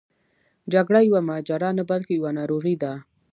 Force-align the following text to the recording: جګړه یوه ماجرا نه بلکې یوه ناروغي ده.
جګړه 0.73 0.99
یوه 1.07 1.21
ماجرا 1.29 1.69
نه 1.79 1.83
بلکې 1.91 2.13
یوه 2.19 2.31
ناروغي 2.39 2.75
ده. 2.83 2.93